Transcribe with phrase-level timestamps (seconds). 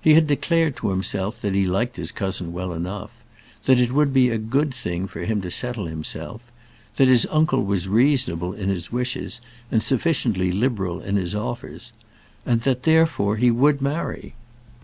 [0.00, 3.10] He had declared to himself that he liked his cousin well enough;
[3.64, 6.42] that it would be a good thing for him to settle himself;
[6.94, 9.40] that his uncle was reasonable in his wishes
[9.72, 11.90] and sufficiently liberal in his offers;
[12.46, 14.34] and that, therefore, he would marry.